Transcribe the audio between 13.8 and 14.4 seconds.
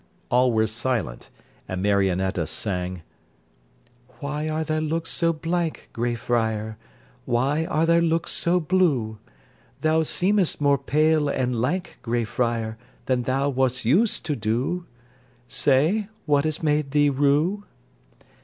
used to